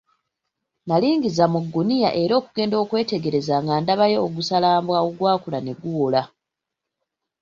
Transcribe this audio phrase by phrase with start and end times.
[0.87, 6.21] Nalingiza mu gunnya era okugenda okwetegereza nga ndabayo ogusalambwa ogwakula ne guwola.